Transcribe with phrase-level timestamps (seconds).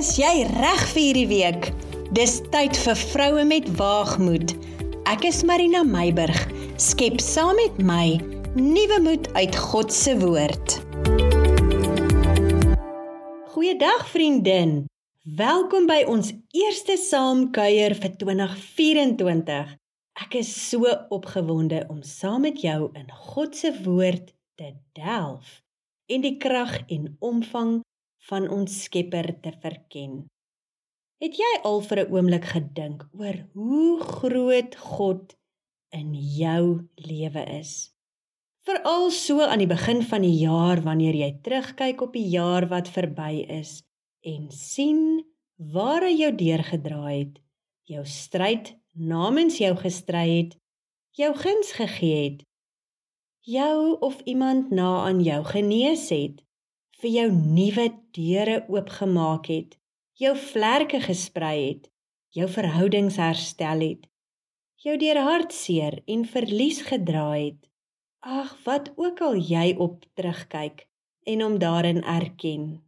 [0.00, 1.66] Is jy reg vir hierdie week?
[2.16, 4.54] Dis tyd vir vroue met waagmoed.
[5.10, 6.38] Ek is Marina Meiburg.
[6.80, 8.06] Skep saam met my
[8.56, 10.78] nuwe moed uit God se woord.
[13.52, 14.72] Goeiedag vriendin.
[15.42, 19.76] Welkom by ons eerste saamkuier vir 2024.
[20.24, 25.60] Ek is so opgewonde om saam met jou in God se woord te delf
[26.08, 27.82] en die krag en omvang
[28.28, 30.26] van ons Skepper te verken.
[31.20, 35.36] Het jy al vir 'n oomblik gedink oor hoe groot God
[35.92, 37.92] in jou lewe is?
[38.64, 42.88] Veral so aan die begin van die jaar wanneer jy terugkyk op die jaar wat
[42.88, 43.82] verby is
[44.20, 45.24] en sien
[45.56, 47.40] waar hy jou deurgedraai het,
[47.84, 50.56] jou stryd namens jou gestry het,
[51.16, 52.44] jou guns gegee het,
[53.40, 56.44] jou of iemand na aan jou genees het,
[57.00, 57.86] vir jou nuwe
[58.16, 59.76] deure oopgemaak het,
[60.20, 61.88] jou vlerke gesprei het,
[62.36, 64.04] jou verhoudings herstel het,
[64.84, 67.58] jou deur hartseer en verlies gedra het.
[68.20, 70.86] Ag, wat ook al jy op terugkyk
[71.28, 72.82] en hom daarin erken.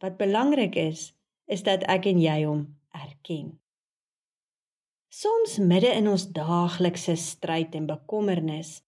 [0.00, 1.12] Wat belangrik is,
[1.46, 2.64] is dat ek en jy hom
[2.96, 3.58] erken.
[5.08, 8.78] Soms midde in ons daaglikse stryd en bekommernis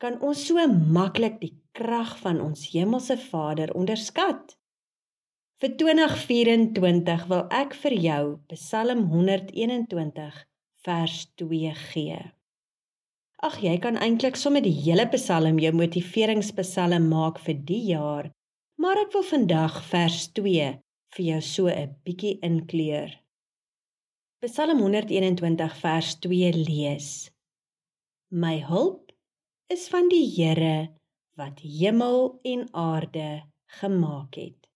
[0.00, 4.56] kan ons so maklik die krag van ons hemelse Vader onderskat.
[5.60, 8.22] Vir 2024 wil ek vir jou
[8.54, 10.38] Psalm 121
[10.86, 12.20] vers 2 gee.
[13.44, 18.30] Ag jy kan eintlik sommer die hele Psalm jou motiveringspsalm maak vir die jaar,
[18.80, 20.70] maar ek wil vandag vers 2
[21.16, 23.12] vir jou so 'n bietjie inkleur.
[24.40, 27.30] Psalm 121 vers 2 lees:
[28.30, 29.09] My hulp
[29.70, 30.90] is van die Here
[31.38, 33.42] wat hemel en aarde
[33.78, 34.66] gemaak het.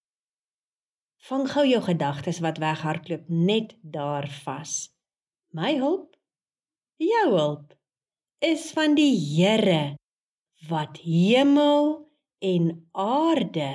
[1.26, 4.92] Vang gou jou gedagtes wat weghardloop net daar vas.
[5.50, 6.14] My hulp,
[7.02, 7.74] jou hulp
[8.38, 9.96] is van die Here
[10.70, 12.06] wat hemel
[12.38, 13.72] en aarde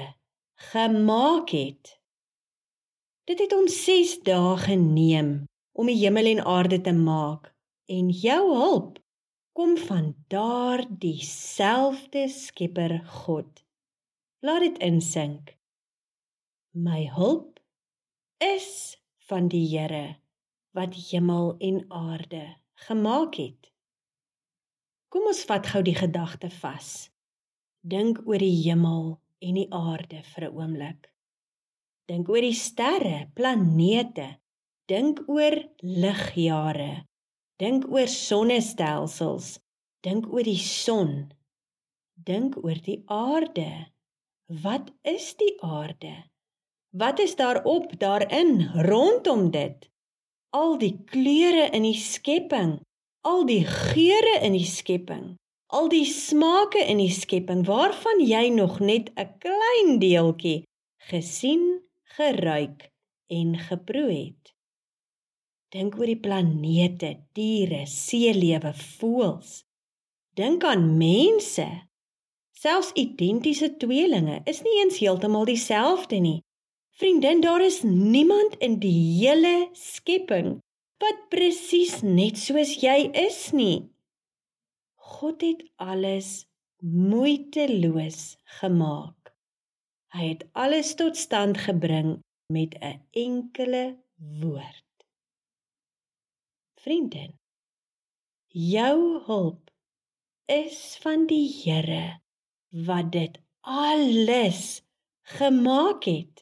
[0.71, 1.99] gemaak het.
[3.27, 5.35] Dit het hom 6 dae geneem
[5.75, 7.51] om die hemel en aarde te maak
[7.91, 9.03] en jou hulp
[9.59, 13.65] kom van daardie selfde Skepper God.
[14.39, 15.49] Laat dit insink.
[16.71, 17.59] My hulp
[18.39, 18.69] is
[19.27, 20.15] van die Here
[20.79, 22.45] wat hemel en aarde
[22.85, 23.67] gemaak het.
[25.11, 27.09] Kom ons vat gou die gedagte vas.
[27.83, 31.11] Dink oor die hemel en die aarde vir 'n oomblik.
[32.07, 34.39] Dink oor die sterre, planete.
[34.87, 37.08] Dink oor ligjare.
[37.59, 39.57] Dink oor sonnestelsels.
[40.05, 41.33] Dink oor die son.
[42.15, 43.91] Dink oor die aarde.
[44.47, 46.13] Wat is die aarde?
[46.95, 49.89] Wat is daarop, daarin, rondom dit?
[50.55, 52.79] Al die kleure in die skepping,
[53.27, 55.35] al die geure in die skepping,
[55.67, 60.63] al die smake in die skepping waarvan jy nog net 'n klein deeltjie
[61.11, 61.83] gesien,
[62.15, 62.89] geruik
[63.27, 64.55] en geproe het.
[65.69, 69.59] Dink oor die planete, diere, seelewe, voëls.
[70.33, 71.67] Dink aan mense.
[72.57, 76.39] Selfs identiese tweelinge is nie eens heeltemal dieselfde nie.
[76.99, 80.57] Vriendin, daar is niemand in die hele skepping
[80.99, 83.87] wat presies net soos jy is nie.
[85.19, 86.33] God het alles
[86.81, 89.31] moeiteloos gemaak.
[90.17, 92.17] Hy het alles tot stand gebring
[92.49, 93.85] met 'n enkele
[94.17, 94.88] woord.
[96.89, 97.35] Vriendin,
[98.49, 99.67] jou hulp
[100.49, 102.17] is van die Here
[102.87, 104.81] wat dit alles
[105.35, 106.41] gemaak het.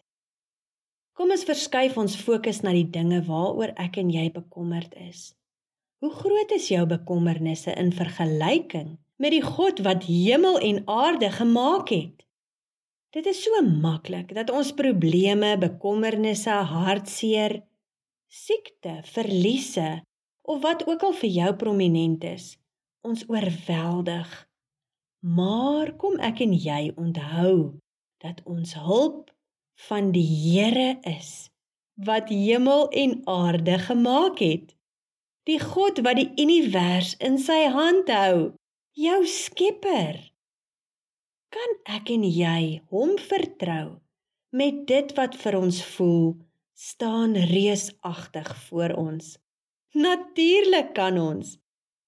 [1.19, 5.33] Kom ons verskuif ons fokus na die dinge waaroor ek en jy bekommerd is.
[5.99, 11.91] Hoe groot is jou bekommernisse in vergelyking met die God wat hemel en aarde gemaak
[11.91, 12.23] het?
[13.11, 17.65] Dit is so maklik dat ons probleme, bekommernisse, hartseer,
[18.31, 20.06] siekte, verliese
[20.47, 22.55] of wat ook al vir jou prominent is,
[23.03, 24.29] ons oorweldig.
[25.19, 27.75] Maar kom ek en jy onthou
[28.23, 29.33] dat ons hulp
[29.87, 31.49] van die Here is
[31.97, 34.75] wat hemel en aarde gemaak het.
[35.49, 38.53] Die God wat die univers in sy hand hou,
[38.93, 40.19] jou Skepper.
[41.49, 43.97] Kan ek en jy hom vertrou
[44.53, 46.35] met dit wat vir ons voel
[46.77, 49.37] staan reusagtig voor ons?
[49.95, 51.57] Natuurlik kan ons.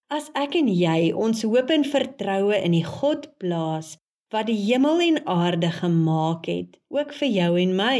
[0.09, 3.95] As ek en jy ons hoop en vertroue in die God plaas
[4.33, 7.99] wat die hemel en aarde gemaak het, ook vir jou en my.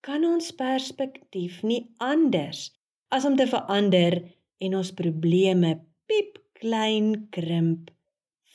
[0.00, 2.68] kan ons perspektief nie anders
[3.12, 4.20] as om te verander
[4.62, 5.74] en ons probleme
[6.08, 7.90] piep klein krimp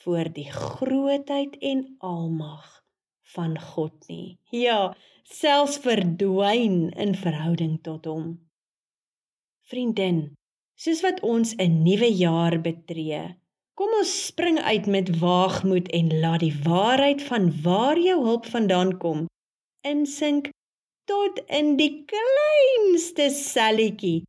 [0.04, 2.64] voor die grootheid en almag
[3.34, 4.36] van God nie.
[4.52, 4.94] Ja,
[5.24, 8.26] selfs verdwyn in verhouding tot hom.
[9.70, 10.34] Vriendin,
[10.76, 13.36] soos wat ons 'n nuwe jaar betree,
[13.74, 18.98] kom ons spring uit met waagmoed en laat die waarheid van waar jou hulp vandaan
[18.98, 19.26] kom
[19.84, 20.48] insink
[21.04, 24.24] tot in die kleinste selletjie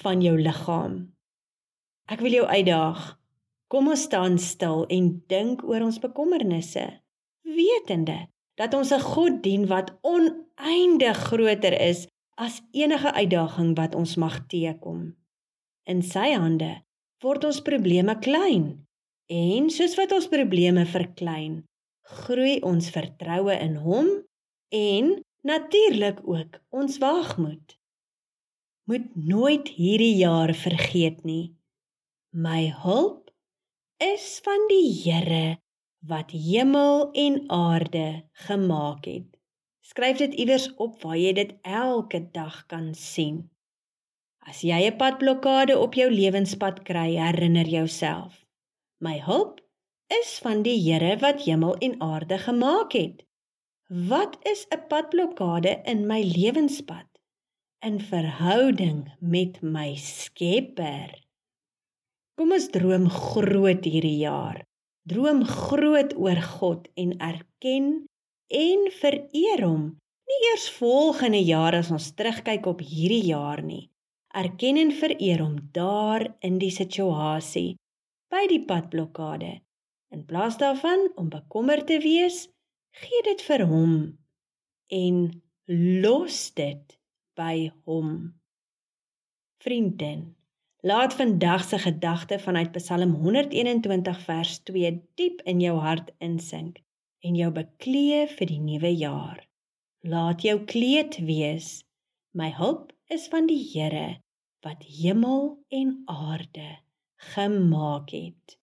[0.00, 0.96] van jou liggaam.
[2.08, 3.14] Ek wil jou uitdaag.
[3.68, 6.84] Kom ons staan stil en dink oor ons bekommernisse,
[7.44, 8.26] wetende
[8.60, 14.40] dat ons 'n God dien wat oneindig groter is as enige uitdaging wat ons mag
[14.50, 15.14] teekom.
[15.86, 16.72] In sy hande
[17.24, 18.66] word ons probleme klein
[19.32, 21.62] en soos wat ons probleme verklein,
[22.24, 24.10] groei ons vertroue in hom
[24.74, 25.14] en
[25.46, 27.76] natuurlik ook ons waagmoed.
[28.90, 31.54] Moet nooit hierdie jaar vergeet nie.
[32.34, 33.30] My hulp
[34.02, 35.56] is van die Here
[36.04, 39.30] wat hemel en aarde gemaak het.
[39.84, 43.50] Skryf dit iewers op waar jy dit elke dag kan sien.
[44.48, 48.44] As jy 'n padblokkade op jou lewenspad kry, herinner jouself.
[48.98, 49.60] My hulp
[50.08, 53.24] is van die Here wat hemel en aarde gemaak het.
[53.88, 57.08] Wat is 'n padblokkade in my lewenspad?
[57.80, 61.12] In verhouding met my Skepper.
[62.34, 64.64] Kom ons droom groot hierdie jaar.
[65.02, 68.08] Droom groot oor God en erken
[68.48, 69.84] en vereer hom.
[70.24, 73.90] Nie eers volgende jaar as ons terugkyk op hierdie jaar nie.
[74.34, 77.76] Erken en vereer hom daar in die situasie
[78.32, 79.60] by die padblokkade.
[80.14, 82.48] In plaas daarvan om bekommerd te wees,
[82.94, 83.94] gee dit vir hom
[84.90, 85.20] en
[85.68, 86.96] los dit
[87.38, 88.32] by hom.
[89.64, 90.32] Vriendin
[90.84, 96.83] Laat vandag se gedagte vanuit Psalm 121 vers 2 diep in jou hart insink
[97.24, 99.40] en jou bekleë vir die nuwe jaar.
[100.04, 101.80] Laat jou kleed wees.
[102.36, 104.20] My hulp is van die Here
[104.64, 106.68] wat hemel en aarde
[107.34, 108.56] gemaak het.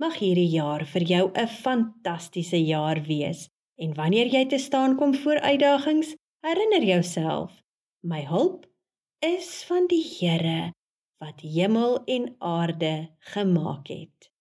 [0.00, 3.48] Mag hierdie jaar vir jou 'n fantastiese jaar wees
[3.80, 7.62] en wanneer jy te staan kom voor uitdagings, herinner jouself,
[8.02, 8.66] my hulp
[9.20, 10.72] is van die Here
[11.18, 14.33] wat hemel en aarde gemaak het.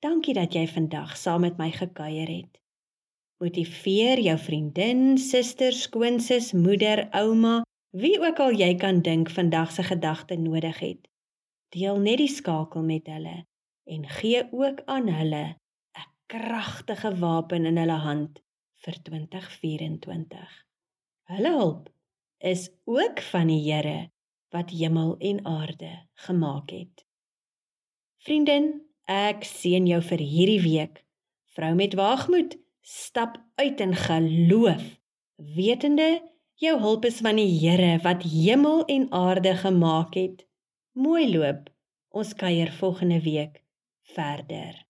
[0.00, 2.56] Dankie dat jy vandag saam met my gekuier het.
[3.40, 7.60] Motiveer jou vriendin, suster, skoonsis, moeder, ouma,
[7.92, 11.08] wie ook al jy kan dink vandag se gedagte nodig het.
[11.76, 13.44] Deel net die skakel met hulle
[13.92, 15.44] en gee ook aan hulle
[16.00, 18.40] 'n kragtige wapen in hulle hand
[18.84, 20.64] vir 2024.
[21.28, 21.88] Hulle hulp
[22.38, 24.10] is ook van die Here
[24.48, 27.04] wat hemel en aarde gemaak het.
[28.16, 31.02] Vriendin, ek seën jou vir hierdie week.
[31.56, 34.84] Vrou met waagmoed, stap uit in geloof,
[35.56, 36.20] wetende
[36.60, 40.44] jou hulp is van die Here wat hemel en aarde gemaak het.
[40.92, 41.70] Mooi loop.
[42.10, 43.62] Ons kuier volgende week
[44.14, 44.89] verder.